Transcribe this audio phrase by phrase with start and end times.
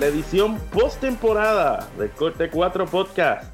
[0.00, 3.52] la edición post-temporada del Corte 4 Podcast.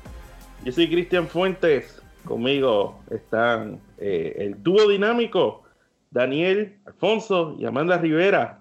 [0.65, 5.65] Yo soy Cristian Fuentes, conmigo están eh, el dúo dinámico,
[6.11, 8.61] Daniel, Alfonso y Amanda Rivera.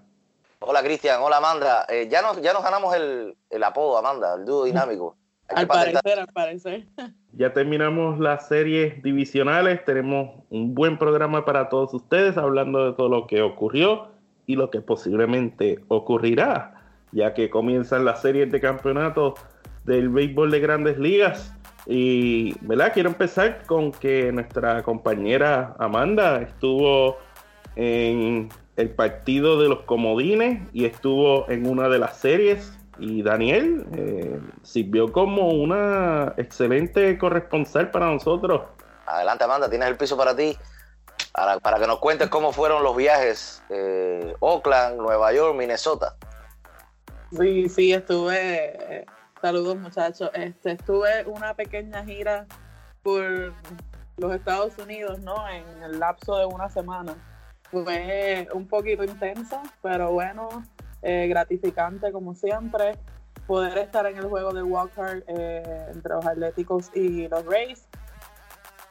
[0.60, 1.86] Hola Cristian, hola Amanda.
[1.88, 5.16] Eh, ya, nos, ya nos ganamos el, el apodo, Amanda, el dúo dinámico.
[5.48, 6.86] Al parecer, al parecer.
[7.32, 13.08] Ya terminamos las series divisionales, tenemos un buen programa para todos ustedes, hablando de todo
[13.08, 14.08] lo que ocurrió
[14.48, 16.79] y lo que posiblemente ocurrirá,
[17.12, 19.36] ya que comienzan las series de campeonato
[19.84, 21.54] del béisbol de grandes ligas.
[21.86, 22.92] Y, ¿verdad?
[22.94, 27.18] Quiero empezar con que nuestra compañera Amanda estuvo
[27.76, 32.74] en el partido de los comodines y estuvo en una de las series.
[33.00, 38.62] Y Daniel eh, sirvió como una excelente corresponsal para nosotros.
[39.06, 40.58] Adelante, Amanda, tienes el piso para ti.
[41.34, 46.16] Para, que nos cuentes cómo fueron los viajes eh, Oakland, Nueva York, Minnesota.
[47.32, 49.06] Sí, sí, estuve.
[49.42, 50.32] Saludos, muchachos.
[50.34, 52.46] Este, estuve una pequeña gira
[53.04, 53.54] por
[54.18, 55.48] los Estados Unidos, ¿no?
[55.48, 57.16] En el lapso de una semana.
[57.72, 60.50] Fue un poquito intenso, pero bueno,
[61.02, 62.98] eh, gratificante como siempre.
[63.48, 67.88] Poder estar en el juego de Walker eh, entre los Atléticos y los Rays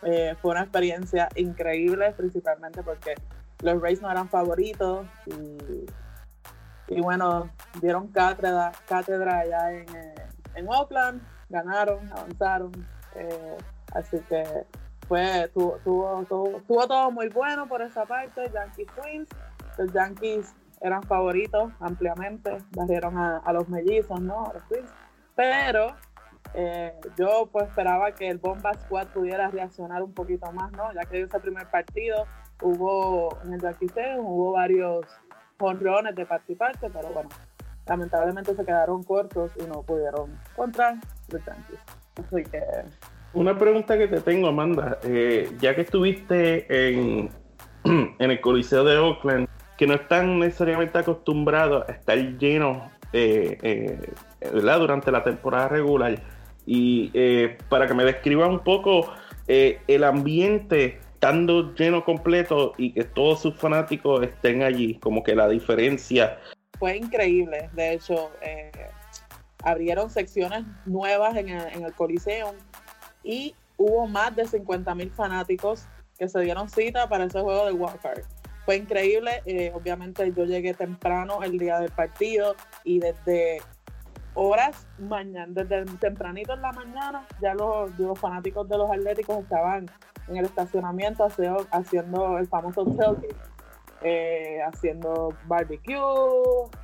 [0.02, 3.14] eh, fue una experiencia increíble, principalmente porque
[3.62, 5.86] los Rays no eran favoritos y,
[6.88, 7.50] y bueno,
[7.80, 10.14] dieron cátedra, cátedra allá en, eh,
[10.54, 12.72] en Oakland, ganaron, avanzaron,
[13.14, 13.56] eh,
[13.94, 14.44] así que
[15.06, 19.28] fue, tuvo, tuvo, tuvo, tuvo, todo muy bueno por esa parte, Yankees Twins,
[19.76, 24.46] los Yankees eran favoritos ampliamente, barrieron a, a los mellizos, ¿no?
[24.46, 24.90] A los Twins,
[25.34, 25.94] pero
[26.54, 30.92] eh, yo pues esperaba que el Bomba Squad pudiera reaccionar un poquito más, ¿no?
[30.92, 32.26] Ya que ese primer partido
[32.62, 33.86] hubo en el Yankee
[34.18, 35.06] hubo varios
[35.58, 37.28] honrones de parte y parte, pero bueno,
[37.86, 40.98] lamentablemente se quedaron cortos y no pudieron contra
[41.30, 41.80] los Yankees.
[42.16, 42.62] Así que...
[43.34, 47.30] Una pregunta que te tengo, Amanda, eh, ya que estuviste en,
[47.84, 54.14] en el Coliseo de Oakland, que no están necesariamente acostumbrados a estar llenos eh, eh,
[54.50, 56.20] durante la temporada regular,
[56.68, 59.10] y eh, para que me describa un poco
[59.46, 65.34] eh, el ambiente estando lleno completo y que todos sus fanáticos estén allí, como que
[65.34, 66.38] la diferencia.
[66.78, 68.70] Fue increíble, de hecho, eh,
[69.64, 72.54] abrieron secciones nuevas en el, en el Coliseo
[73.24, 75.86] y hubo más de 50 mil fanáticos
[76.16, 78.24] que se dieron cita para ese juego de Walker.
[78.64, 82.54] Fue increíble, eh, obviamente yo llegué temprano el día del partido
[82.84, 83.60] y desde
[84.38, 89.86] horas mañana, desde tempranito en la mañana, ya los, fanáticos de los Atléticos estaban
[90.28, 93.28] en el estacionamiento haciendo, haciendo el famoso tailgate,
[94.02, 95.96] eh, haciendo barbecue,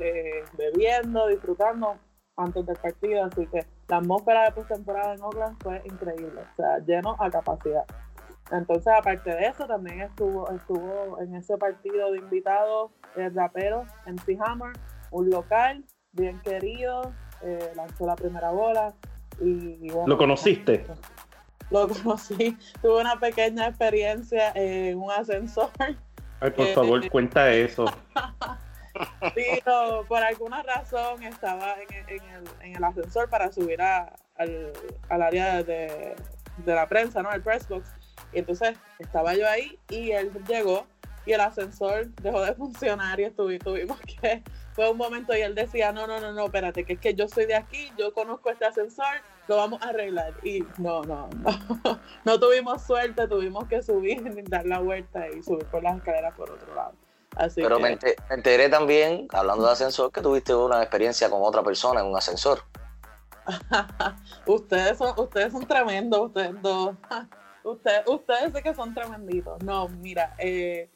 [0.00, 1.96] eh, bebiendo, disfrutando
[2.36, 6.78] antes del partido, así que la atmósfera de postemporada en Oakland fue increíble, o sea,
[6.80, 7.84] lleno a capacidad.
[8.50, 14.36] Entonces, aparte de eso, también estuvo, estuvo en ese partido de invitados el rapero MC
[14.44, 14.72] Hammer,
[15.12, 17.12] un local bien querido,
[17.44, 18.94] eh, lanzó la primera bola.
[19.40, 20.86] Y, bueno, ¿Lo conociste?
[21.70, 25.70] Lo conocí, tuve una pequeña experiencia en un ascensor.
[26.40, 27.86] Ay, por favor, cuenta eso.
[29.34, 34.14] sí, no, por alguna razón estaba en, en, el, en el, ascensor para subir a,
[34.36, 34.72] al,
[35.08, 36.14] al, área de,
[36.58, 37.32] de, la prensa, ¿no?
[37.32, 37.88] El press box.
[38.32, 40.86] Y entonces estaba yo ahí y él llegó
[41.26, 44.42] y el ascensor dejó de funcionar y tuvimos que
[44.74, 47.28] fue un momento y él decía, no, no, no, no, espérate, que es que yo
[47.28, 50.34] soy de aquí, yo conozco este ascensor, lo vamos a arreglar.
[50.42, 55.64] Y no, no, no, no tuvimos suerte, tuvimos que subir, dar la vuelta y subir
[55.66, 56.92] por las escaleras por otro lado.
[57.36, 57.82] Así Pero que...
[57.82, 57.98] me
[58.30, 62.60] enteré también, hablando de ascensor, que tuviste una experiencia con otra persona en un ascensor.
[64.46, 66.96] ustedes, son, ustedes son tremendos, ustedes dos.
[67.62, 69.62] Usted, ustedes sé que son tremenditos.
[69.62, 70.90] No, mira, eh,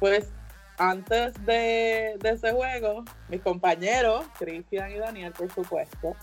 [0.00, 0.32] pues
[0.78, 6.14] antes de, ese juego, mis compañeros, Cristian y Daniel, por supuesto,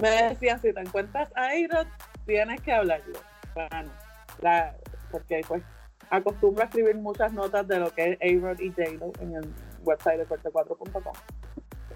[0.00, 1.86] me decían, si te encuentras a Ayrod,
[2.26, 3.18] tienes que hablarle.
[3.54, 3.90] Bueno,
[5.10, 5.62] porque pues
[6.10, 8.82] acostumbro a escribir muchas notas de lo que es A-Rod y j
[9.20, 9.52] en el
[9.82, 11.12] website de fuerte4.com.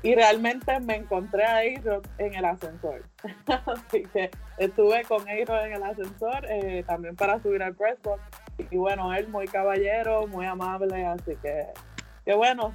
[0.05, 3.05] Y realmente me encontré a A-Rod en el ascensor.
[3.47, 7.99] Así que estuve con A-Rod en el ascensor eh, también para subir al press.
[8.71, 11.67] Y bueno, él muy caballero, muy amable, así que,
[12.25, 12.75] que bueno,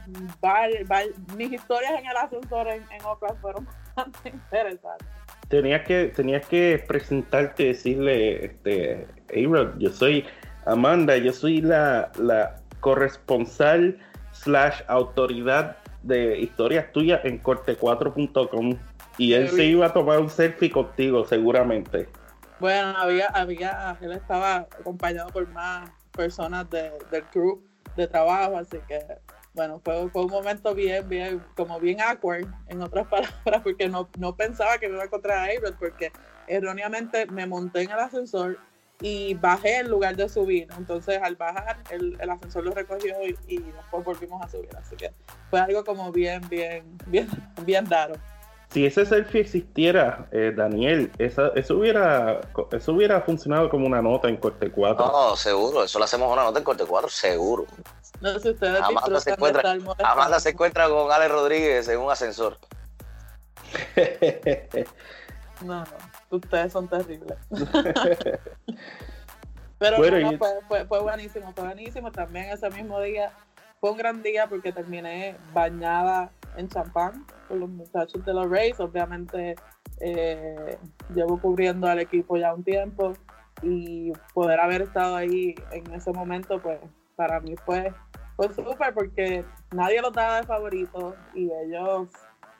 [1.38, 5.08] mis historias en el ascensor en, en Oakland fueron bastante interesantes.
[5.48, 10.26] Tenías que, tenías que presentarte y decirle, este, A-Rod, yo soy
[10.66, 12.12] Amanda, yo soy la,
[12.82, 13.98] corresponsal
[14.34, 18.78] slash autoridad de historias tuyas en corte4.com
[19.18, 22.08] y él se iba a tomar un selfie contigo seguramente.
[22.60, 27.64] Bueno, había, había, él estaba acompañado por más personas de, del crew
[27.96, 29.00] de trabajo, así que
[29.58, 34.36] bueno, fue, un momento bien, bien, como bien awkward, en otras palabras, porque no, no
[34.36, 36.12] pensaba que me iba a encontrar a Abraham, porque
[36.48, 38.60] erróneamente me monté en el ascensor
[39.02, 40.68] y bajé en lugar de subir.
[40.78, 43.16] Entonces al bajar el, ascensor lo recogió
[43.48, 44.70] y, después volvimos a subir.
[44.78, 45.12] Así que
[45.50, 47.28] fue algo como bien, bien, bien,
[47.66, 48.14] bien raro.
[48.70, 52.42] Si ese selfie existiera, eh, Daniel, esa, eso, hubiera,
[52.72, 55.06] eso hubiera funcionado como una nota en Corte 4.
[55.06, 57.66] No, seguro, eso lo hacemos una nota en Corte 4, seguro.
[58.20, 62.58] No sé ustedes Amanda se, encuentra, Amanda se encuentra con Ale Rodríguez en un ascensor.
[65.62, 65.86] no, no.
[66.30, 67.38] Ustedes son terribles.
[69.80, 72.12] Pero fue, fue, buenísimo, fue buenísimo.
[72.12, 73.32] También ese mismo día
[73.80, 78.80] fue un gran día porque terminé bañada en champán con los muchachos de los Rays.
[78.80, 79.56] Obviamente
[80.00, 80.78] eh,
[81.14, 83.14] llevo cubriendo al equipo ya un tiempo
[83.62, 86.80] y poder haber estado ahí en ese momento, pues
[87.16, 87.92] para mí fue,
[88.36, 92.10] fue súper porque nadie los daba de favorito y ellos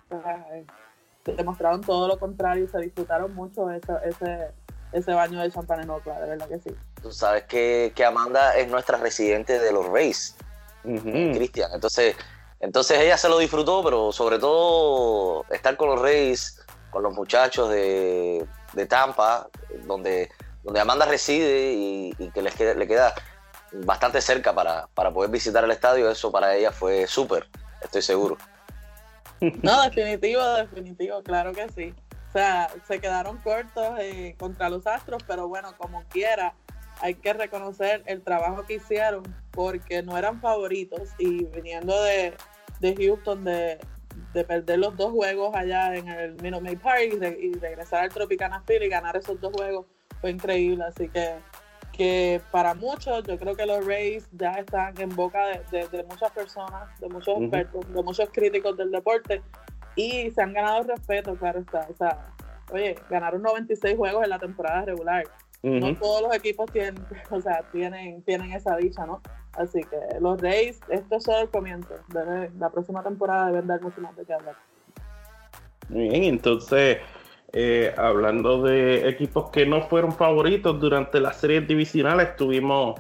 [0.10, 4.52] pues, demostraron todo lo contrario y se disfrutaron mucho ese, ese,
[4.92, 6.76] ese baño de champán en Oakland, de verdad que sí.
[7.02, 10.36] Tú sabes que, Amanda es nuestra residente de los Rays,
[10.84, 11.70] Cristian.
[11.74, 12.16] Entonces,
[12.60, 16.60] entonces ella se lo disfrutó, pero sobre todo estar con los Rays,
[16.90, 18.48] con los muchachos de,
[18.90, 19.48] Tampa,
[19.86, 20.30] donde,
[20.64, 23.14] donde Amanda reside y, que les queda, le queda
[23.72, 27.48] bastante cerca para, para poder visitar el estadio, eso para ella fue súper,
[27.82, 28.38] estoy seguro.
[29.62, 31.94] No, definitivo, definitivo, claro que sí.
[32.30, 36.54] O sea, se quedaron cortos eh, contra los Astros, pero bueno, como quiera,
[37.02, 42.36] hay que reconocer el trabajo que hicieron porque no eran favoritos y viniendo de,
[42.82, 43.80] Houston de,
[44.48, 48.84] perder los dos juegos allá en el Minute Maid Park y, regresar al Tropicana Field
[48.84, 49.86] y ganar esos dos juegos
[50.22, 50.84] fue increíble.
[50.88, 51.36] Así que
[51.98, 57.00] que para muchos, yo creo que los Rays ya están en boca de, muchas personas,
[57.00, 59.42] de muchos expertos, de muchos críticos del deporte
[59.96, 61.88] y se han ganado respeto, claro está.
[61.90, 62.34] O sea,
[62.72, 65.24] oye, ganaron 96 juegos en la temporada regular.
[65.64, 66.96] No todos los equipos tienen,
[67.32, 69.22] o sea, tienen, tienen esa dicha, ¿no?
[69.54, 71.96] Así que los Rays, esto es el comienzo.
[72.60, 74.56] la próxima temporada deben dar mucho más de qué hablar.
[75.90, 77.00] Muy bien, entonces
[77.54, 83.00] eh, hablando de equipos que no fueron favoritos durante las series divisionales, tuvimos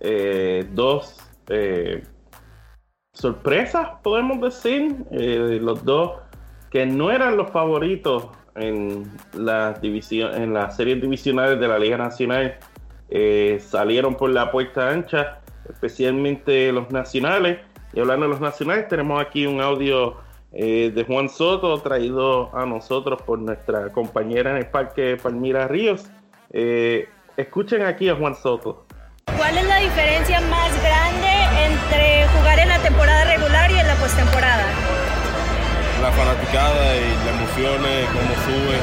[0.00, 1.18] eh, dos
[1.48, 2.04] eh,
[3.12, 4.96] sorpresas, podemos decir.
[5.10, 6.20] los dos
[6.70, 8.28] que no eran los favoritos
[8.60, 12.56] en las, en las series divisionales de la Liga Nacional
[13.60, 17.58] salieron por la puerta ancha, especialmente los nacionales.
[17.92, 20.16] Y hablando de los nacionales, tenemos aquí un audio
[20.52, 26.10] eh, de Juan Soto, traído a nosotros por nuestra compañera en el Parque Palmira Ríos.
[26.50, 28.86] Eh, escuchen aquí a Juan Soto.
[36.18, 38.76] Fanaticada y las emociones, cómo sube,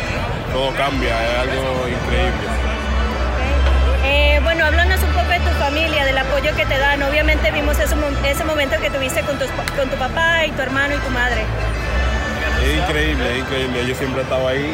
[0.53, 2.47] todo cambia, es algo increíble.
[4.05, 7.03] Eh, bueno, háblanos un poco de tu familia, del apoyo que te dan.
[7.03, 10.95] Obviamente vimos ese, ese momento que tuviste con tu, con tu papá y tu hermano
[10.95, 11.43] y tu madre.
[12.63, 13.81] Es increíble, es increíble.
[13.81, 14.71] Ellos siempre han estado ahí,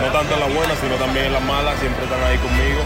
[0.00, 2.80] no tanto en las buenas, sino también en las malas, siempre están ahí conmigo,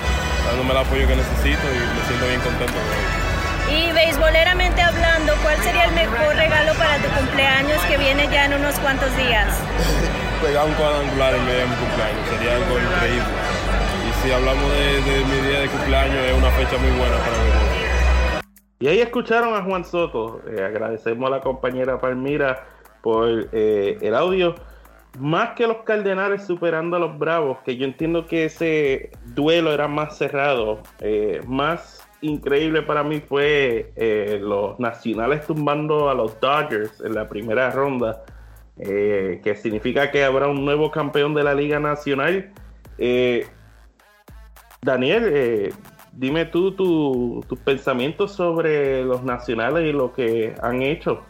[0.47, 3.24] dándome el apoyo que necesito y me siento bien contento con ellos.
[3.71, 8.55] Y beisboleramente hablando, ¿cuál sería el mejor regalo para tu cumpleaños que viene ya en
[8.55, 9.49] unos cuantos días?
[10.43, 13.45] Pegar un cuadrangular en medio de mi cumpleaños, sería algo increíble
[14.25, 18.43] si hablamos de, mi día de cumpleaños, es una fecha muy buena para mí.
[18.79, 20.41] Y ahí escucharon a Juan Soto.
[20.49, 22.67] Eh, agradecemos a la compañera Palmira
[23.03, 24.55] por eh, el audio.
[25.19, 29.89] más que los Cardenales superando a los Bravos, que yo entiendo que ese duelo era
[29.89, 37.01] más cerrado, eh, más increíble para mí fue eh, los Nacionales tumbando a los Dodgers
[37.01, 38.25] en la primera ronda,
[38.79, 42.53] eh, que significa que habrá un nuevo campeón de la Liga Nacional.
[44.83, 45.75] Daniel,
[46.13, 51.23] dime tú tus pensamientos sobre los Nacionales y lo que han hecho.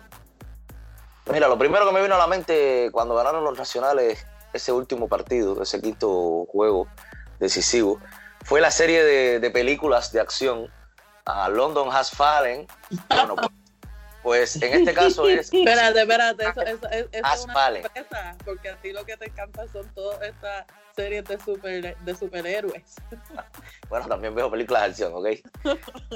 [1.33, 5.09] Mira, lo primero que me vino a la mente cuando ganaron los Nacionales ese último
[5.09, 6.87] partido, ese quinto juego
[7.41, 7.99] decisivo,
[8.45, 9.03] fue la serie
[9.41, 10.69] de, películas de acción
[11.27, 12.67] a London Has Fallen.
[13.09, 13.51] Bueno, pues,
[14.23, 15.49] pues en este caso es.
[15.53, 19.67] Espérate, espérate, eso, eso, eso, es una sorpresa, porque a ti lo que te encanta
[19.69, 20.65] son todas estas
[20.97, 22.97] series de, super, de superhéroes.
[23.91, 25.29] Bueno, también veo películas de acción, ¿ok?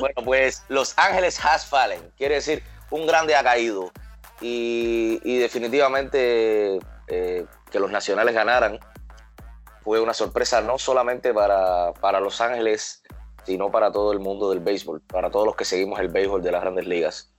[0.00, 3.92] Bueno, pues Los Ángeles Has Fallen, quiere decir un grande ha caído.
[4.40, 8.78] Y, definitivamente eh, que los nacionales ganaran
[9.82, 13.02] fue una sorpresa no solamente para, para, Los Ángeles,
[13.45, 16.52] sino para todo el mundo del béisbol, para todos los que seguimos el béisbol de
[16.52, 17.33] las grandes ligas.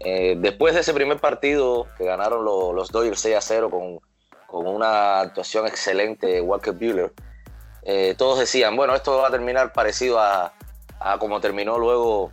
[0.00, 4.00] Eh, después de ese primer partido que ganaron los Dodgers 6 a 0 con,
[4.46, 7.12] con una actuación excelente de Walker Buehler,
[7.82, 10.52] eh, todos decían, bueno, esto va a terminar parecido a,
[11.00, 12.30] a como terminó luego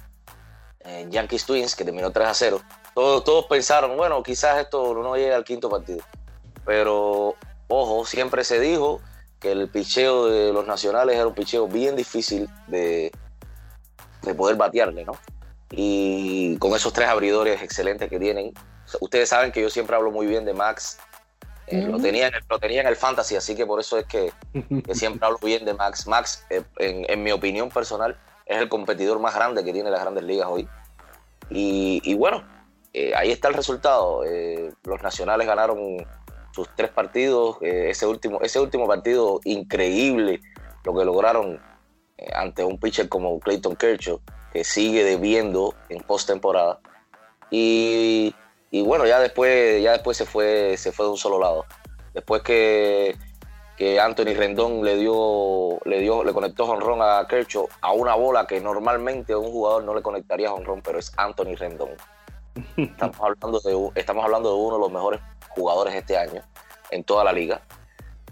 [0.81, 2.61] en Yankees Twins, que terminó 3 a 0
[2.93, 6.03] todos, pensaron, bueno, quizás esto no llegue al quinto partido.
[6.65, 7.35] Pero,
[7.67, 9.01] ojo, siempre se dijo
[9.43, 13.11] que el picheo de los nacionales era un picheo bien difícil de,
[14.21, 15.13] de poder batearle, ¿no?
[15.69, 18.53] Y con esos tres abridores excelentes que tienen,
[19.01, 20.97] ustedes saben que yo siempre hablo muy bien de Max.
[21.67, 24.05] Eh, lo, tenía en el, lo tenía en el fantasy, así que por eso es
[24.07, 24.31] que,
[24.93, 26.07] siempre hablo bien de Max.
[26.07, 30.01] Max, eh, en, en, mi opinión personal, es el competidor más grande que tiene las
[30.01, 30.67] grandes ligas hoy.
[31.49, 32.43] Y, y bueno,
[32.93, 34.23] eh, ahí está el resultado.
[34.23, 35.97] Eh, los nacionales ganaron
[36.53, 37.57] sus tres partidos.
[37.61, 40.41] Eh, ese, último, ese último partido increíble,
[40.83, 41.59] lo que lograron
[42.33, 44.19] ante un pitcher como Clayton Kershaw,
[44.51, 46.79] que sigue debiendo en postemporada.
[47.49, 48.33] Y,
[48.71, 51.65] y bueno, ya después, ya después se, fue, se fue de un solo lado.
[52.13, 53.15] Después que,
[53.77, 58.45] que Anthony Rendón le dio, le dio, le conectó honrón a Kershaw a una bola
[58.45, 61.89] que normalmente un jugador no le conectaría honrón, pero es Anthony Rendón.
[62.77, 66.41] Estamos hablando, de, estamos hablando de uno de los mejores jugadores este año
[66.91, 67.61] en toda la liga.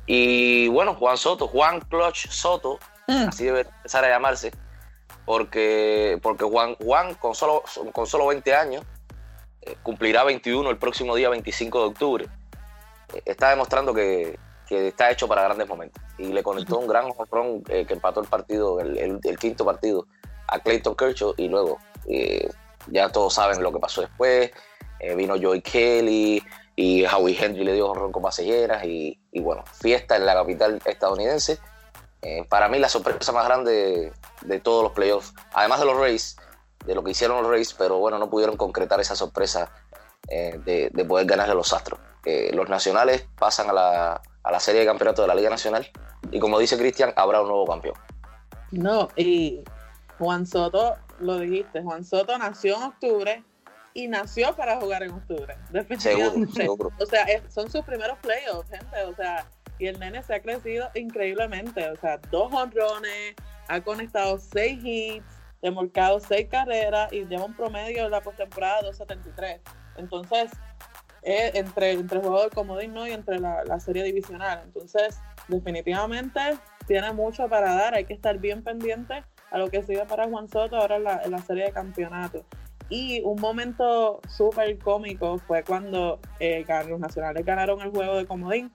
[0.06, 3.30] Y bueno, Juan Soto, Juan Clutch Soto, mm.
[3.30, 4.52] así debe empezar a llamarse,
[5.26, 7.64] porque, porque Juan, Juan con, solo,
[7.94, 8.84] con solo 20 años
[9.62, 12.26] eh, cumplirá 21 el próximo día 25 de octubre.
[13.14, 14.38] Eh, está demostrando que,
[14.70, 16.02] está hecho para grandes momentos.
[16.18, 20.08] Y le conectó un gran honrón eh, que empató el partido, el, quinto partido,
[20.48, 21.78] a Clayton Kershaw y luego
[22.88, 24.52] ya todos saben lo que pasó después.
[25.00, 26.44] Eh, vino Joey Kelly
[26.76, 31.60] y Howie Henry le dio honrón con paselleras y, bueno, fiesta en la capital estadounidense.
[32.22, 36.38] Eh, para mí la sorpresa más grande de, todos los playoffs, además de los Rays,
[36.86, 39.72] de lo que hicieron los Rays, pero bueno, no pudieron concretar esa sorpresa
[40.28, 42.00] eh, de, de, poder ganarle a los Astros.
[42.54, 45.90] los nacionales pasan a la, a la serie de campeonato de la Liga Nacional
[46.30, 47.96] y como dice Cristian, habrá un nuevo campeón.
[48.72, 49.64] No, y
[50.20, 53.44] Juan Soto lo dijiste, Juan Soto nació en octubre
[53.94, 55.58] y nació para jugar en octubre.
[55.72, 56.68] Definitivamente.
[56.70, 59.04] O sea, son sus primeros playoffs, gente.
[59.04, 59.46] O sea,
[59.80, 61.90] y el nene se ha crecido increíblemente.
[61.90, 63.36] O sea, dos honrones,
[63.68, 65.26] ha conectado seis hits,
[65.62, 69.60] demorcado seis carreras y lleva un promedio en la postemporada 2.73.
[69.98, 70.52] Entonces,
[71.24, 74.62] entre, entre el juego del comodín y entre la, la serie divisional.
[74.66, 76.40] Entonces, definitivamente
[76.88, 77.94] tiene mucho para dar.
[77.94, 81.40] Hay que estar bien pendiente a lo que sigue para Juan Soto ahora en la,
[81.40, 82.46] serie de campeonato.
[82.90, 88.72] Y un momento súper cómico fue cuando eh, los nacionales ganaron el juego de comodín.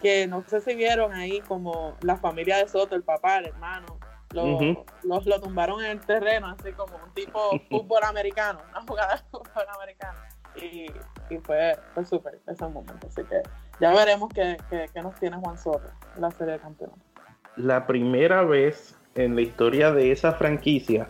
[0.00, 3.98] Que no sé si vieron ahí como la familia de Soto, el papá, el hermano,
[4.32, 9.22] los, lo tumbaron en el terreno, así como un tipo fútbol americano, una jugada de
[9.30, 10.18] fútbol americano.
[10.56, 10.86] Y,
[11.34, 13.08] y fue, fue súper ese momento.
[13.08, 13.42] Así que
[13.80, 17.00] ya veremos qué, qué, qué nos tiene Juan Soto en la serie de campeonato.
[17.56, 21.08] La primera vez en la historia de esa franquicia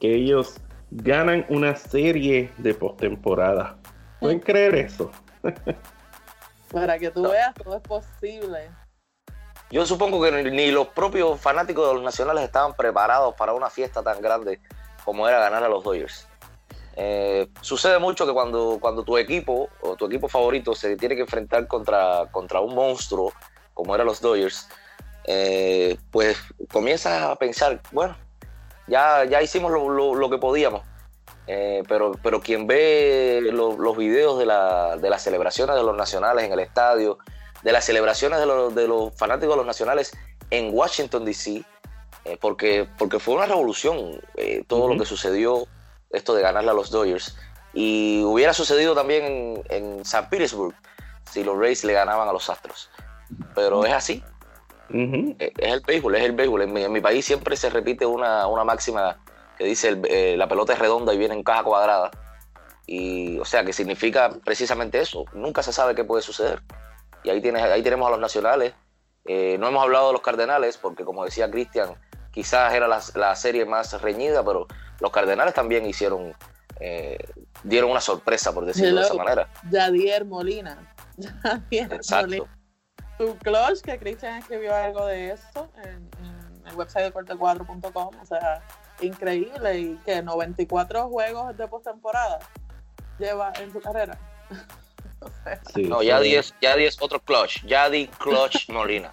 [0.00, 0.60] que ellos
[0.90, 3.76] ganan una serie de postemporada.
[4.20, 5.10] ¿Pueden creer eso?
[6.72, 8.70] Para que tú veas, todo es posible.
[9.70, 14.02] Yo supongo que ni los propios fanáticos de los nacionales estaban preparados para una fiesta
[14.02, 14.60] tan grande
[15.04, 16.28] como era ganar a los Dodgers.
[16.96, 21.22] Eh, sucede mucho que cuando, cuando tu equipo o tu equipo favorito se tiene que
[21.22, 23.32] enfrentar contra, contra un monstruo
[23.74, 24.68] como eran los Dodgers,
[25.30, 26.38] eh, pues
[26.72, 28.16] comienzas a pensar, bueno,
[28.86, 30.82] ya, ya hicimos lo, que podíamos.
[31.46, 36.44] Eh, pero, pero quien ve los videos de, la, de, las celebraciones de los nacionales
[36.44, 37.18] en el estadio,
[37.62, 40.16] de las celebraciones de los, de los fanáticos de los nacionales
[40.50, 41.62] en Washington, D.C.,
[42.24, 45.66] eh, porque, porque fue una revolución eh, todo lo que sucedió,
[46.10, 47.36] esto de ganarle a los Dodgers.
[47.74, 50.74] Y hubiera sucedido también en, en San Petersburg
[51.30, 52.88] si los Rays le ganaban a los Astros.
[53.54, 54.24] Pero es así.
[54.92, 56.62] Eh, es el béisbol, es el béisbol.
[56.62, 59.18] En mi, país siempre se repite una, una máxima
[59.56, 62.10] que dice la pelota es redonda y viene en caja cuadrada.
[62.86, 65.24] Y, o sea, que significa precisamente eso.
[65.34, 66.62] Nunca se sabe qué puede suceder.
[67.22, 68.72] Y ahí, tienes, ahí tenemos a los nacionales.
[69.26, 71.96] no hemos hablado de los cardenales, porque como decía Cristian,
[72.38, 74.68] quizás era la, serie más reñida, pero
[75.00, 76.34] los Cardenales también hicieron,
[76.78, 77.18] eh,
[77.64, 79.48] dieron una sorpresa, por decirlo de esa manera.
[79.70, 80.94] Yadier Molina.
[81.16, 82.48] Yadier Exacto.
[83.18, 86.08] Tu clutch, que Cristian escribió algo de eso en,
[86.66, 88.62] el website de corte4.com, o sea,
[89.00, 92.38] increíble, y que 94 juegos de postemporada
[93.18, 94.18] lleva en su carrera.
[95.76, 99.12] no, ya 10, ya 10 otro clutch, ya di clutch Molina.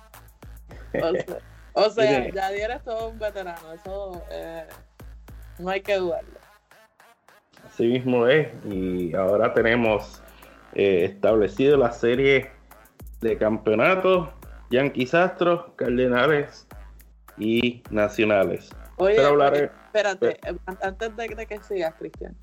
[1.74, 4.65] O sea, Yadier es todo un veterano, eso eh,
[5.59, 6.39] no hay que dudarlo.
[7.67, 10.21] Así mismo es, y ahora tenemos
[10.74, 12.54] eh, establecido la serie
[13.22, 14.29] de campeonatos,
[14.69, 16.67] Yankees Astros, Cardenales
[17.38, 18.69] y Nacionales.
[18.98, 19.17] Oye,
[19.86, 20.39] espérate,
[20.81, 22.36] antes de, que sigas, Cristian.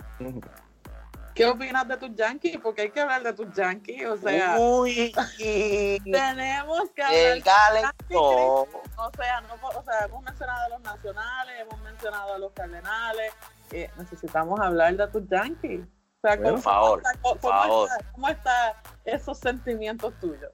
[1.35, 2.59] ¿Qué opinas de tus Yankees?
[2.62, 4.59] Porque hay que hablar de tus Yankees, o sea.
[4.59, 5.12] Uy,
[6.05, 8.69] tenemos que hablar el calentón.
[8.97, 13.33] O sea, no, o sea, hemos mencionado a los nacionales, hemos mencionado a los cardenales.
[13.71, 15.81] Eh, necesitamos hablar de tus Yankees.
[16.23, 17.88] O sea, por favor, por favor.
[18.12, 18.75] ¿Cómo están
[19.05, 20.52] esos sentimientos tuyos?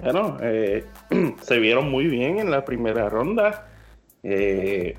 [0.00, 0.84] Bueno, eh,
[1.42, 3.66] se vieron muy bien en la primera ronda.
[4.22, 4.96] Eh,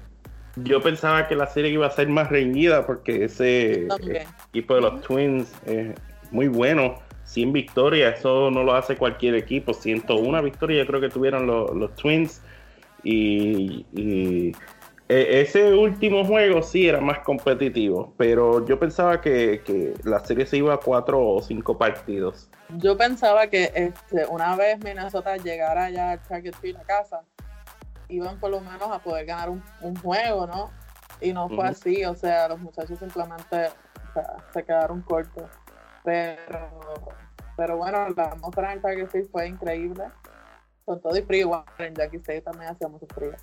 [0.57, 3.87] yo pensaba que la serie iba a ser más reñida porque ese
[4.49, 5.95] equipo de los Twins es
[6.31, 6.99] muy bueno.
[7.23, 9.73] Sin victoria, eso no lo hace cualquier equipo.
[9.73, 12.41] 101 victoria, yo creo que tuvieron los, Twins.
[13.03, 13.85] Y,
[15.09, 20.57] e, ese último juego sí era más competitivo, pero yo pensaba que, la serie se
[20.57, 22.47] iba a cuatro o cinco partidos.
[22.77, 27.21] Yo pensaba que este, una vez Minnesota llegara ya al Target Field a casa,
[28.07, 30.69] iban por lo menos a poder ganar un, juego, ¿no?
[31.21, 33.69] Y no fue así, o sea, los muchachos simplemente
[34.53, 35.49] se quedaron cortos.
[36.03, 37.09] Pero,
[37.57, 40.05] pero bueno, la atmósfera en el Target Field fue increíble.
[40.85, 43.33] Con todo y frío, igual en Jackie State también hacía mucho frío.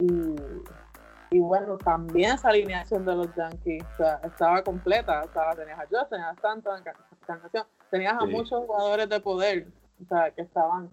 [0.00, 0.34] Y,
[1.32, 5.22] y bueno, también esa alineación de los Yankees o sea, estaba completa.
[5.24, 6.82] O sea, tenías a Josh, tenías a Stanton,
[7.90, 9.66] tenías a muchos jugadores de poder,
[10.02, 10.90] o sea, que estaban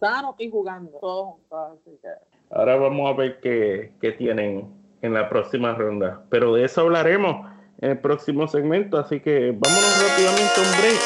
[0.00, 1.78] sanos y jugando todos juntos.
[1.78, 2.08] Así que
[2.54, 6.22] Ahora vamos a ver qué, tienen en la próxima ronda.
[6.28, 8.98] Pero de eso hablaremos en el próximo segmento.
[8.98, 11.00] Así que vámonos rápidamente a un break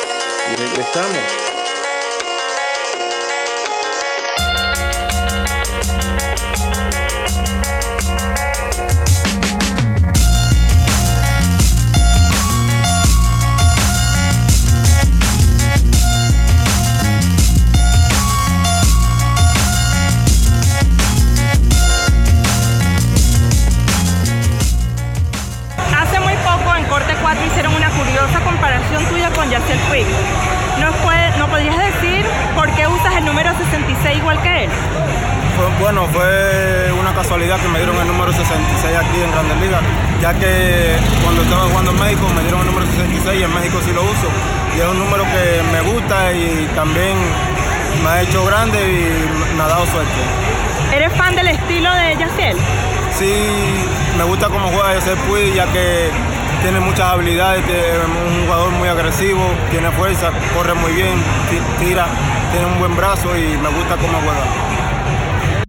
[0.53, 1.56] y regresamos.
[37.61, 39.83] Que me dieron el número 66 aquí en Grandes Ligas,
[40.21, 43.79] ya que cuando estaba jugando en México me dieron el número 66 y en México
[43.85, 44.29] sí lo uso.
[44.77, 47.17] Y es un número que me gusta y también
[48.03, 50.21] me ha hecho grande y me ha dado suerte.
[50.93, 52.57] ¿Eres fan del estilo de Yaciel?
[53.13, 53.33] Sí,
[54.19, 56.11] me gusta cómo juega Yaciel Puig, ya que
[56.63, 59.41] tiene muchas habilidades, es un jugador muy agresivo,
[59.71, 61.15] tiene fuerza, corre muy bien,
[61.79, 62.07] tira,
[62.53, 65.67] tiene un buen brazo y me gusta cómo juega.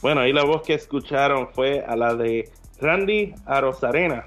[0.00, 4.26] Bueno, ahí la voz que escucharon fue a la de Randy Arozarena,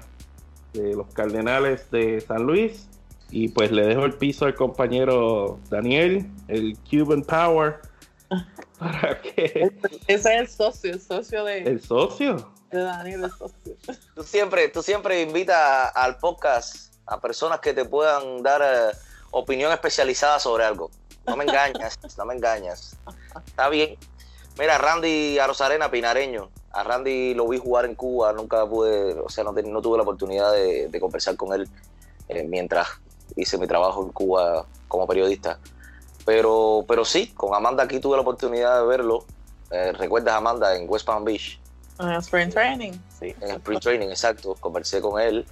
[0.72, 2.88] de los Cardenales de San Luis.
[3.30, 7.76] Y pues le dejo el piso al compañero Daniel, el Cuban Power,
[8.78, 9.18] para.
[9.34, 9.72] Ese
[10.06, 11.62] es el socio, el socio de...
[11.62, 12.51] ¿El socio?
[14.14, 18.96] Tú siempre, tú siempre invitas al podcast a personas que te puedan dar eh,
[19.30, 20.90] opinión especializada sobre algo.
[21.26, 22.96] No me engañas, no me engañas.
[23.46, 23.98] Está bien,
[24.58, 26.50] Mira, Randy Arozarena, pinareño.
[26.72, 30.52] A Randy lo vi jugar en Cuba, nunca pude, o sea, no, tuve la oportunidad
[30.52, 31.68] de, conversar con él
[32.28, 32.88] eh, mientras
[33.36, 35.58] hice mi trabajo en Cuba como periodista.
[36.24, 39.24] Pero, pero sí, con Amanda aquí tuve la oportunidad de verlo.
[39.70, 41.58] Eh, ¿Recuerdas Amanda en West Palm Beach?
[42.02, 43.34] En el Spring Training, sí.
[43.40, 44.56] En el Spring Training, exacto.
[44.60, 45.46] Conversé con él.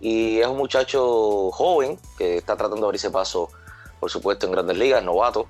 [0.00, 3.48] Y es un muchacho joven que está tratando de abrirse paso,
[4.00, 5.46] por supuesto, en grandes ligas, novato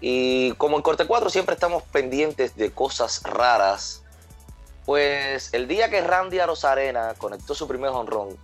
[0.00, 4.02] Y como en Corte 4 siempre estamos pendientes de cosas raras,
[4.86, 8.38] pues el día que Randy Arozarena conectó su primer honrón,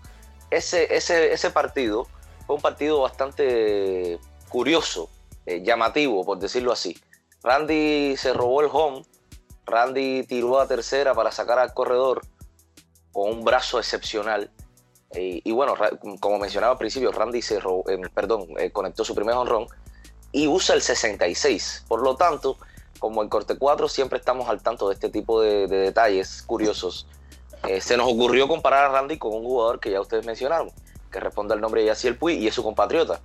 [0.51, 2.07] ese, ese, ese partido
[2.47, 4.19] fue un partido bastante
[4.49, 5.09] curioso,
[5.47, 7.01] eh, llamativo, por decirlo así.
[7.43, 9.03] Randy se robó el home,
[9.67, 12.23] Randy tiró a tercera para sacar al corredor
[13.13, 14.51] con un brazo excepcional.
[15.15, 15.75] y bueno,
[16.21, 19.67] como mencionaba al principio, Randy se eh, perdón, eh, conectó su primer honrón
[20.33, 21.85] y usa el 66.
[21.87, 22.57] Por lo tanto,
[22.99, 27.07] como en Corte 4 siempre estamos al tanto de este tipo de, detalles curiosos,
[27.81, 30.71] se nos ocurrió comparar a Randy con un jugador que ya ustedes mencionaron,
[31.13, 33.21] que responde al nombre de Yaciel Puy y es su compatriota.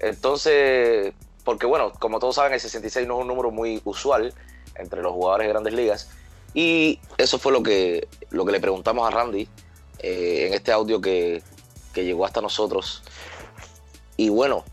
[0.00, 4.34] Entonces, porque bueno, como todos saben, el 66 no es un número muy usual
[4.78, 6.08] entre los jugadores de grandes ligas.
[6.54, 9.48] Y eso fue lo que, lo que le preguntamos a Randy
[10.00, 11.42] eh, en este audio que,
[11.94, 13.02] llegó hasta nosotros.
[14.16, 14.64] Y bueno,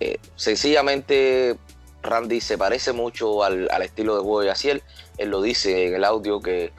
[0.00, 1.56] eh, sencillamente
[2.02, 4.82] Randy se parece mucho al, estilo de juego de Yaciel.
[5.16, 6.72] Él lo dice en el audio que,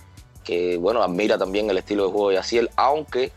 [0.44, 3.32] que, bueno, admira también el estilo de juego de Yaciel, aunque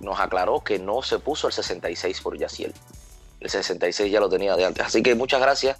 [0.00, 2.74] nos aclaró que no se puso el 66 por Yaciel.
[3.38, 4.84] El 66 ya lo tenía de antes.
[4.84, 5.78] Así que muchas gracias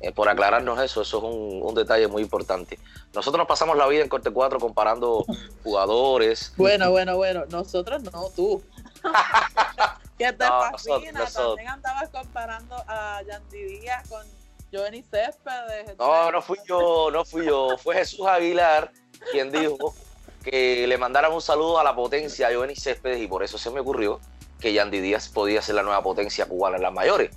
[0.00, 1.02] eh, por aclararnos eso.
[1.02, 5.24] Eso es un, detalle muy importante.Nosotros nos pasamos la vida en Corte 4 comparando
[5.62, 6.52] jugadores.
[6.56, 7.44] Bueno, bueno, bueno.
[7.48, 8.62] Nosotros no, tú.
[10.18, 11.26] ¿Qué te no, fascina?
[11.26, 14.26] También andabas comparando a Yandy Díaz con
[14.72, 15.96] Johnny Céspedes.
[15.98, 17.76] No, no fui yo, no fui yo.
[17.78, 18.90] Fue Jesús Aguilar
[19.30, 19.94] quien dijo
[20.42, 23.70] que le mandaran un saludo a la potencia a Johnny Céspedes y por eso se
[23.70, 24.20] me ocurrió
[24.60, 27.30] que Yandy Díaz podía ser la nueva potencia cubana en las mayores.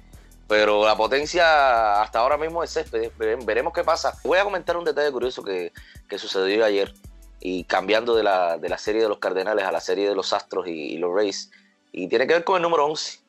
[0.50, 3.12] Pero la potencia hasta ahora mismo es Céspedes.
[3.18, 4.20] Veremos qué pasa.
[4.26, 5.72] Voy a comentar un detalle curioso que,
[6.18, 6.94] sucedió ayer
[7.40, 10.34] y cambiando de la, de la, serie de los Cardenales a la serie de los
[10.34, 11.52] Astros y, los Rays.
[11.92, 13.20] Y tiene que ver con el número 11.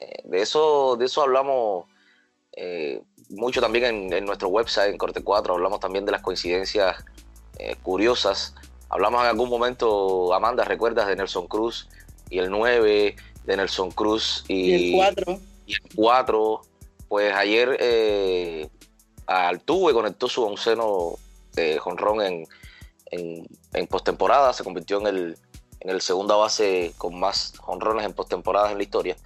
[0.00, 1.84] Eh, de, eso, de eso hablamos
[2.52, 5.54] eh, mucho también en, nuestro website, en Corte 4.
[5.54, 6.96] Hablamos también de las coincidencias
[7.58, 8.54] eh, curiosas
[8.90, 11.88] Hablamos en algún momento, Amanda, ¿recuerdas de Nelson Cruz
[12.28, 13.14] y el 9
[13.44, 15.38] de Nelson Cruz y, el 4?
[15.66, 16.62] Y el 4.
[17.10, 18.70] Pues ayer eh,
[19.26, 21.14] Altuve conectó su onceno
[21.54, 22.46] de jonrón en,
[23.10, 25.38] en, postemporada, se convirtió en el,
[25.80, 29.16] en el segunda base con más jonrones en postemporada en la historia,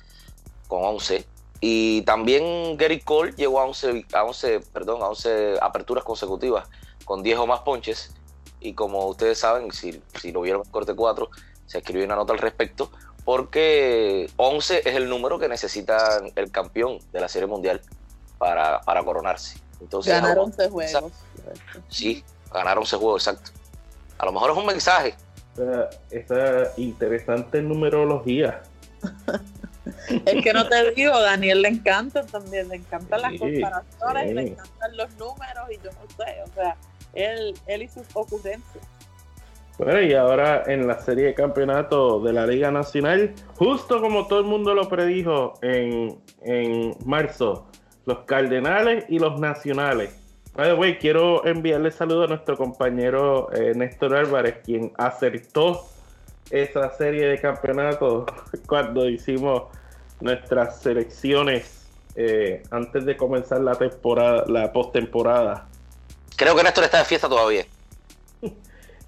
[0.67, 1.27] con 11.
[1.61, 6.67] Y también Gary Cole llegó a 11, a 11, perdón, a 11 aperturas consecutivas
[7.05, 8.15] con 10 o más ponches
[8.65, 11.29] y como ustedes saben, si, si lo vieron en Corte 4,
[11.67, 12.91] se escribió una nota al respecto,
[13.25, 17.83] porque 11 es el número que necesita el campeón de la Serie Mundial
[18.39, 19.59] para, coronarse.
[19.81, 21.13] Entonces, ganar 11 juegos.
[21.89, 23.51] Sí, ganar 11 juegos, exacto.
[24.17, 25.15] A lo mejor es un mensaje.
[26.11, 28.63] Esa, interesante numerología.
[30.25, 34.97] es que no te digo, Daniel le encanta también, le encantan las comparaciones, le encantan
[34.97, 36.77] los números y yo no sé, o sea,
[37.15, 38.85] él, él y sus ocurrencias.
[39.77, 44.39] Bueno, y ahora en la serie de campeonato de la Liga Nacional, justo como todo
[44.39, 47.67] el mundo lo predijo en, marzo,
[48.07, 50.17] los Cardenales y los Nacionales.
[50.55, 55.85] By the quiero enviarle saludo a nuestro compañero eh, Néstor Álvarez, quien acertó
[56.51, 58.27] esa serie de campeonatos
[58.69, 59.65] cuando hicimos
[60.21, 65.67] nuestras selecciones eh, antes de comenzar la temporada, la postemporada.
[66.37, 67.65] Creo que Néstor está de fiesta todavía.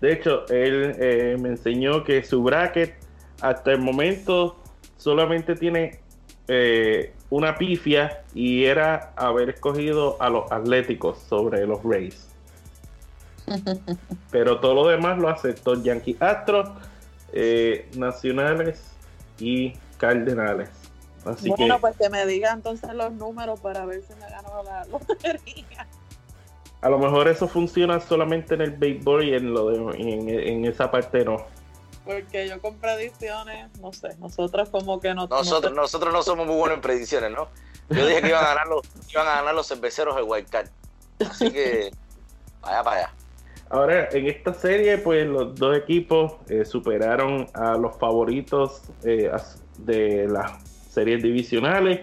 [0.01, 2.95] De hecho, él eh, me enseñó que su bracket
[3.41, 4.57] hasta el momento
[4.99, 6.01] solamente tiene
[6.49, 12.29] eh, una pifia y era haber escogido a los Atléticos sobre los Rays.
[14.31, 16.71] Pero todo lo demás lo aceptó Yankee Astros,
[17.33, 18.83] eh, Nacionales
[19.39, 20.69] y Cardenales.
[21.25, 24.85] Así bueno, pues que me diga entonces los números para ver si me gano la
[24.85, 25.87] lotería.
[26.87, 30.89] A lo mejor eso funciona solamente en el béisbol y en, lo de, en, esa
[30.89, 31.45] parte no.
[32.05, 35.27] Porque yo con predicciones, no sé, nosotros como que no...
[35.27, 37.49] Nosotros no, nosotros no somos muy buenos en predicciones, ¿no?
[37.91, 40.69] Yo dije que iban a ganar los, iban a ganar los cerveceros del Wild Card.
[41.29, 41.91] Así que,
[42.61, 43.15] vaya para allá.
[43.69, 49.29] Ahora, en esta serie, pues los dos equipos eh, superaron a los favoritos eh,
[49.79, 50.53] de las
[50.89, 52.03] series divisionales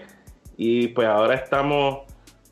[0.58, 2.03] y pues ahora estamos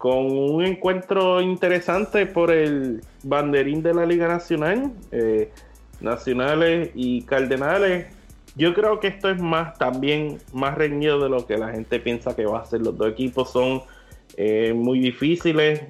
[0.03, 5.53] con un encuentro interesante por el banderín de la Liga Nacional, eh,
[6.01, 8.09] Nacionales y Cardenales.
[8.57, 12.35] Yo creo que esto es más también más reñido de lo que la gente piensa
[12.35, 12.81] que va a ser.
[12.81, 13.85] Los dos equipos son
[14.37, 15.83] eh, muy difíciles,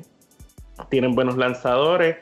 [0.91, 2.19] tienen buenos lanzadores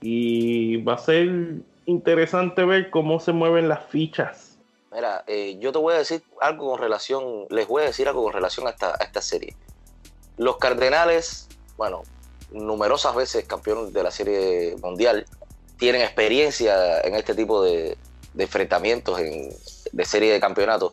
[0.00, 4.58] y va a ser interesante ver cómo se mueven las fichas.
[4.92, 8.24] Mira, eh, yo te voy a decir algo con relación, les voy a decir algo
[8.24, 9.54] con relación a esta, a esta serie.
[10.36, 12.02] Los Cardenales, bueno,
[12.50, 15.26] numerosas veces campeón de la Serie Mundial,
[15.78, 17.96] tienen experiencia en este tipo de,
[18.36, 19.50] enfrentamientos en,
[19.92, 20.92] de serie de campeonatos.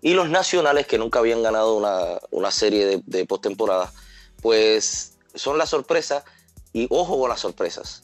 [0.00, 1.76] Y los nacionales que nunca habían ganado
[2.30, 3.90] una, serie de, de postemporada,
[4.42, 6.24] pues son la sorpresa
[6.72, 8.02] y ojo con las sorpresas.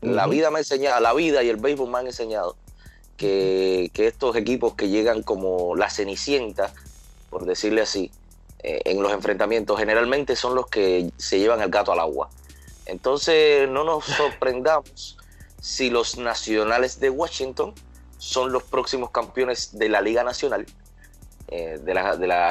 [0.00, 2.56] La vida me ha enseñado, la vida y el béisbol me han enseñado
[3.16, 6.72] que, estos equipos que llegan como la cenicienta,
[7.30, 8.10] por decirle así,
[8.62, 12.30] en los enfrentamientos, generalmente son los que se llevan el gato al agua.
[12.86, 15.16] Entonces no nos sorprendamos
[15.60, 17.74] si los nacionales de Washington
[18.18, 20.66] son los próximos campeones de la Liga Nacional,
[21.48, 21.94] eh, de,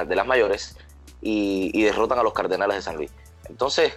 [0.07, 0.75] de, las mayores,
[1.21, 3.11] y, y derrotan a los Cardenales de San Luis.
[3.49, 3.93] Entonces,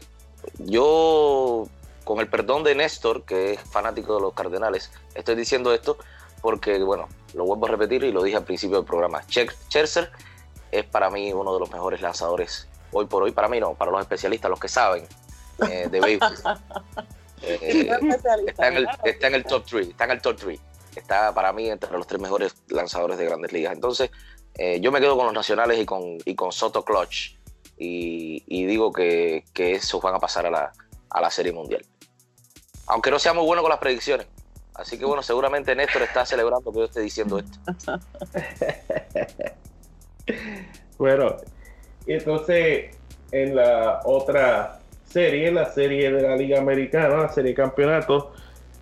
[0.58, 1.68] yo
[2.04, 5.96] con el perdón de Néstor, que es fanático de los Cardenales, estoy diciendo esto
[6.42, 9.22] porque, bueno, lo vuelvo a repetir y lo dije al principio del programa.
[10.78, 13.90] Es para mí uno de los mejores lanzadores hoy por hoy, para mí no, para
[13.90, 15.06] los especialistas, los que saben
[15.68, 16.34] eh, de béisbol.
[17.46, 17.90] Eh,
[18.48, 18.76] está, en
[19.34, 20.60] el, top 3, está en el top 3.
[20.96, 23.74] Está para mí entre los tres mejores lanzadores de grandes ligas.
[23.74, 24.10] Entonces,
[24.54, 27.36] eh, yo me quedo con los nacionales y con, y con Soto Clutch.
[27.76, 30.72] Y, digo que, que esos van a pasar a la,
[31.10, 31.84] a la Serie Mundial
[32.86, 34.26] aunque no sea muy bueno con las predicciones.
[34.74, 37.58] Así que bueno, seguramente Néstor está celebrando que yo esté diciendo esto.
[40.98, 41.36] bueno,
[42.06, 42.96] entonces
[43.32, 48.26] en la otra serie, la serie de la Liga Americana, la serie de campeonatos,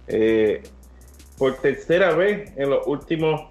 [0.09, 0.63] eh,
[1.39, 3.51] por tercera vez en los últimos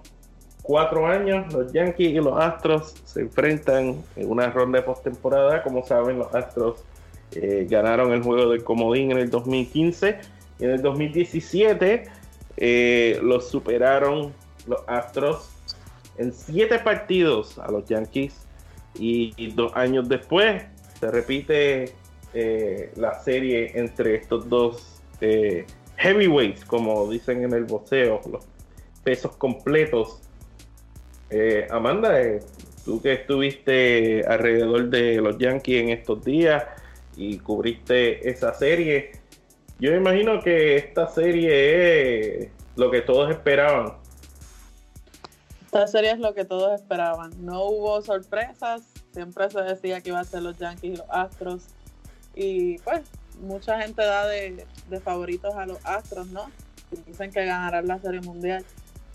[0.61, 5.63] cuatro años, los Yankees y los Astros se enfrentan en una ronda de postemporada.
[5.63, 6.83] Como saben, los Astros
[7.33, 10.19] eh, ganaron el juego del Comodín en el 2015
[10.61, 12.03] en el 2017
[12.57, 14.31] eh, los superaron
[14.67, 15.49] los Astros
[16.17, 18.33] en siete partidos a los Yankees
[18.95, 20.63] y, dos años después
[20.99, 21.93] se repite
[22.33, 25.65] eh, la serie entre estos dos eh,
[25.97, 28.45] heavyweights, como dicen en el boxeo, los
[29.03, 30.19] pesos completos.
[31.69, 32.19] Amanda,
[32.83, 36.65] tú que estuviste alrededor de los Yankees en estos días
[37.15, 39.11] y cubriste esa serie,
[39.79, 43.93] yo imagino que esta serie es lo que todos esperaban.
[45.73, 47.31] Esta serie es lo que todos esperaban.
[47.45, 48.81] No hubo sorpresas.
[49.13, 51.63] Siempre se decía que iba a ser los Yankees y los Astros.
[52.35, 53.03] Y pues
[53.39, 54.67] mucha gente da de,
[55.01, 56.51] favoritos a los Astros, ¿no?
[57.07, 58.65] Dicen que ganarán la serie mundial.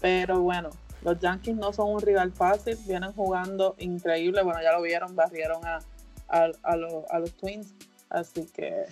[0.01, 0.71] Pero bueno,
[1.03, 2.79] los Yankees no son un rival fácil.
[2.87, 4.43] Vienen jugando increíble.
[4.43, 5.81] Bueno, ya lo vieron, barrieron a,
[6.29, 7.75] a los Twins.
[8.09, 8.87] Así que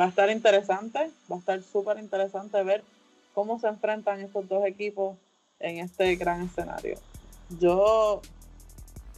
[0.00, 2.82] va a estar interesante, va a estar súper interesante ver
[3.34, 5.18] cómo se enfrentan estos dos equipos
[5.60, 6.96] en este gran escenario.
[7.58, 8.20] Yo,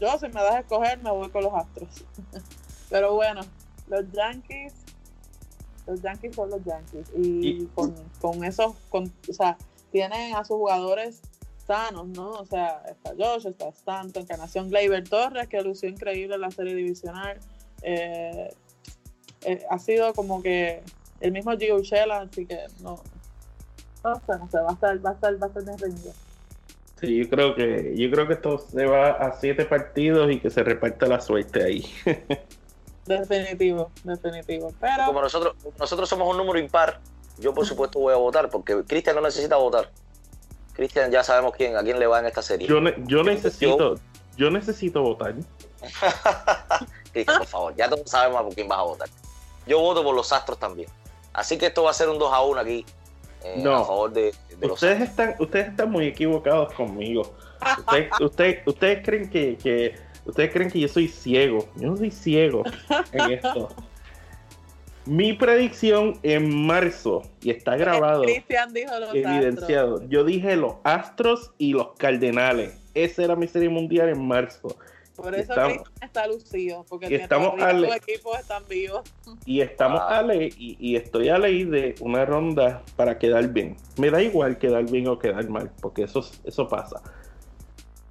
[0.00, 2.04] yo si me das a escoger, me voy con los Astros.
[2.90, 3.40] Pero bueno,
[3.88, 4.74] los Yankees,
[5.86, 7.08] los Yankees son los Yankees.
[7.16, 9.56] Y, con, con esos, con, o sea,
[9.90, 11.22] tienen a sus jugadores
[11.66, 12.30] sanos, ¿no?
[12.30, 16.74] O sea, está Josh, está Stanton, Encarnación Gleyber Torres, que lució increíble en la serie
[16.74, 17.38] divisional.
[17.82, 18.52] Eh,
[19.44, 20.82] eh, ha sido como que
[21.20, 23.00] el mismo Gio Urshela, así que no,
[24.04, 26.12] no sé, no sé, va a estar, va a estar, va a estar reñido.
[27.02, 30.50] Sí, yo creo que, yo creo que esto se va a siete partidos y que
[30.50, 31.92] se reparta la suerte ahí.
[33.06, 34.72] definitivo, definitivo.
[34.80, 37.00] Pero como nosotros, nosotros somos un número impar,
[37.38, 39.90] yo por supuesto voy a votar, porque Cristian no necesita votar.
[40.72, 42.66] Cristian ya sabemos quién, a quién le va en esta serie.
[42.66, 43.96] Yo, yo necesito,
[44.36, 45.34] yo necesito votar.
[47.12, 49.08] Cristian, por favor, ya todos sabemos por quién vas a votar
[49.66, 50.88] yo voto por los Astros también.
[51.32, 52.84] Así que esto va a ser un 2 a 1 aquí.
[53.44, 53.76] Eh, no.
[53.76, 57.34] A favor de, los ustedes están Ustedes están muy equivocados conmigo.
[58.20, 61.68] Ustedes, ustedes, creen que, ustedes creen que yo soy ciego.
[61.76, 62.62] Yo no soy ciego
[63.12, 63.68] en esto.
[65.04, 70.08] Mi predicción en marzo, y está grabado, dijo los evidenciado.
[70.08, 72.78] Yo dije los Astros y los Cardenales.
[72.94, 74.76] Esa era mi serie mundial en marzo.
[75.22, 79.02] Por eso estamos, está lucido, porque estamos los equipos están vivos.
[79.46, 83.76] Y estamos a ley, y, estoy a ley de una ronda para quedar bien.
[83.96, 87.00] Me da igual quedar bien o quedar mal, porque eso, eso pasa.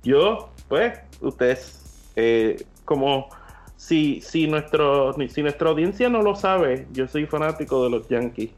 [0.03, 3.29] Yo, pues, ustedes, eh, como
[3.75, 8.51] si, si, nuestro, si nuestra audiencia no lo sabe, yo soy fanático de los Yankees.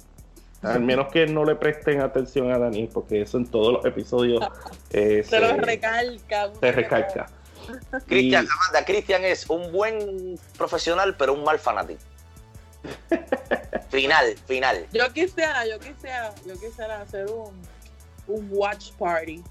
[0.62, 4.44] Al menos que no le presten atención a Dani, porque eso en todos los episodios
[4.92, 6.52] eh, se, lo recalca.
[6.60, 7.28] Se recalca.
[8.08, 12.02] Cristian, Amanda, Cristian es un buen profesional, pero un mal fanático.
[13.90, 14.86] final, final.
[14.92, 17.54] Yo quisiera, yo quisiera, yo quisiera hacer un,
[18.28, 19.44] un watch party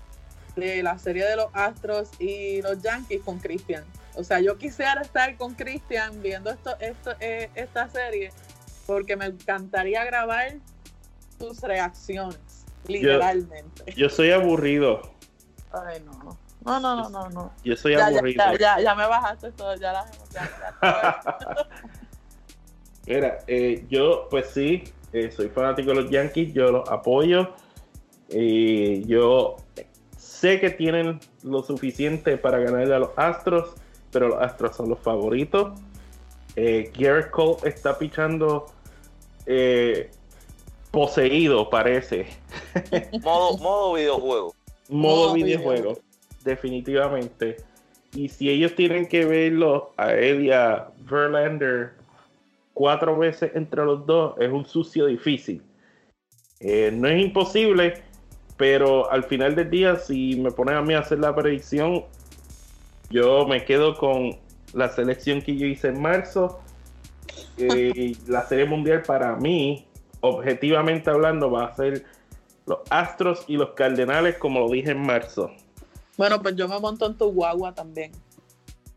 [0.56, 3.84] de la serie de los Astros y los Yankees con Cristian.
[4.14, 8.30] O sea, yo quisiera estar con Cristian viendo esto, esto, eh, esta serie
[8.86, 10.56] porque me encantaría grabar
[11.38, 13.92] tus reacciones, literalmente.
[13.96, 15.14] Yo, soy aburrido.
[15.72, 16.38] Ay, no.
[16.64, 17.52] No, no, no, no, no.
[17.64, 18.44] Yo soy aburrido.
[18.58, 20.10] Ya, ya, me bajaste todo, ya las
[23.06, 27.54] Mira, eh, yo pues sí, eh, soy fanático de los Yankees, yo los apoyo.
[28.28, 29.56] Y yo
[30.16, 33.74] sé que tienen lo suficiente para ganarle a los Astros,
[34.10, 35.78] pero los Astros son los favoritos.
[36.56, 38.66] Eh, Garrett Cole está pichando
[39.46, 40.10] eh,
[40.90, 42.26] poseído, parece.
[43.22, 44.54] modo, modo videojuego.
[44.88, 45.98] Modo, videojuego,
[46.44, 47.56] definitivamente.
[48.14, 51.92] Y si ellos tienen que verlo a él y a Verlander
[52.74, 55.62] cuatro veces entre los dos, es un sucio difícil.
[56.60, 58.02] Eh, no es imposible,
[58.56, 62.04] pero al final del día, si me ponen a mí a hacer la predicción,
[63.10, 64.36] yo me quedo con
[64.72, 66.60] la selección que yo hice en marzo.
[67.56, 69.86] Eh, la serie mundial para mí,
[70.20, 72.04] objetivamente hablando, va a ser
[72.66, 75.50] los Astros y los Cardenales, como lo dije en marzo.
[76.16, 78.12] Bueno, pues yo me monto en tu guagua también.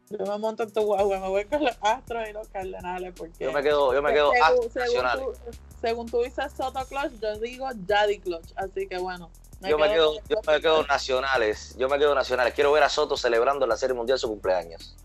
[0.09, 3.43] Yo me monto en tu guagua, me voy con los Astros y los Cardenales porque...
[3.43, 4.31] Yo me quedo, yo me quedo
[4.71, 5.33] según,
[5.81, 9.31] según, tú, dices Soto Clutch, yo digo Daddy Clutch, así que bueno.
[9.61, 12.53] yo, me quedo, yo me quedo nacionales, yo me quedo nacionales.
[12.53, 14.95] Quiero ver a Soto celebrando la Serie Mundial su cumpleaños.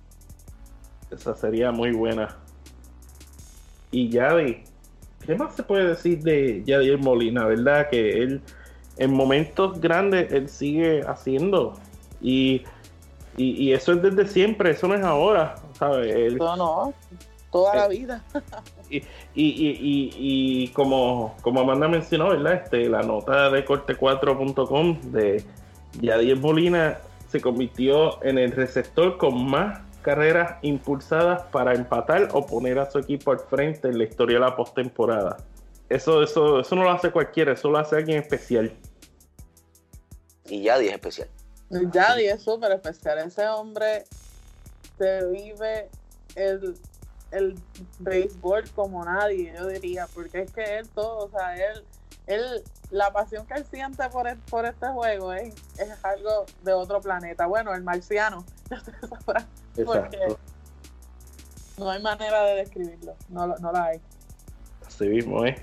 [1.11, 2.37] Esa sería muy buena.
[3.91, 4.63] Y Yadi,
[5.27, 7.47] ¿qué más se puede decir de Yadier Molina?
[7.47, 7.89] ¿Verdad?
[7.89, 8.43] Que él
[8.99, 11.79] en momentos grandes él sigue haciendo.
[12.21, 12.63] Y,
[13.37, 16.35] y, eso es desde siempre, eso no es ahora, ¿sabes?
[16.35, 16.95] no, no,
[17.51, 18.23] toda la vida.
[18.91, 19.03] y,
[19.35, 22.55] y, como, como Amanda mencionó, ¿verdad?
[22.65, 25.45] Este, la nota de corte4.com de
[26.01, 32.79] Yadier Molina se convirtió en el receptor con más carreras impulsadas para empatar o poner
[32.79, 35.37] a su equipo al frente en la historia de la postemporada.
[35.89, 38.73] Eso, eso, eso no lo hace cualquiera, eso lo hace alguien especial.
[40.47, 41.29] Y Yadi es especial.
[41.71, 43.19] Yadi es súper especial.
[43.19, 44.05] Ese hombre
[44.99, 45.89] se vive
[46.35, 46.77] el,
[47.31, 47.55] el
[48.01, 51.85] béisbol como nadie, yo diría, porque es que él todo, o sea, él,
[52.27, 57.01] él la pasión que él siente por, por este juego es, es algo de otro
[57.01, 57.47] planeta.
[57.47, 58.45] Bueno, el marciano,
[59.85, 60.37] porque
[61.79, 64.01] no hay manera de describirlo, no, no la hay.
[64.87, 65.57] Así mismo, ¿eh?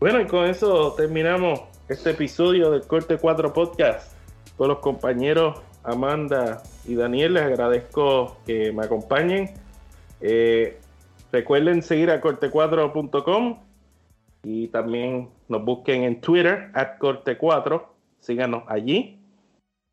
[0.00, 4.13] Bueno, y con eso terminamos este episodio del Corte 4 Podcast.
[4.56, 9.50] Todos los compañeros Amanda y Daniel, les agradezco que me acompañen.
[10.20, 10.78] Eh,
[11.30, 13.58] recuerden seguir a corte4.com
[14.42, 17.82] y también nos busquen en Twitter, at corte4.
[18.20, 19.20] Síganos allí.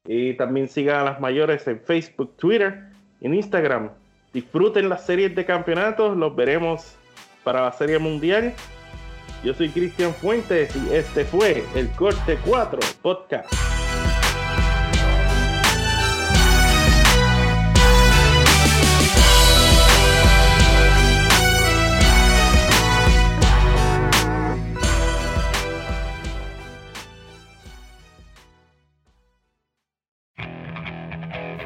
[0.06, 2.88] Y también sigan a las mayores en Facebook, Twitter
[3.20, 3.92] en Instagram.
[4.34, 6.96] Disfruten las series de campeonatos, los veremos
[7.44, 8.54] para la Serie Mundial.
[9.44, 13.71] Yo soy Cristian Fuentes y este fue el Corte 4 Podcast.